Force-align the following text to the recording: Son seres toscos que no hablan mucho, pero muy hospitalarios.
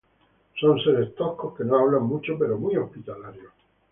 Son 0.59 0.79
seres 0.79 1.13
toscos 1.13 1.53
que 1.55 1.63
no 1.63 1.77
hablan 1.77 2.01
mucho, 2.01 2.35
pero 2.35 2.57
muy 2.57 2.75
hospitalarios. 2.75 3.53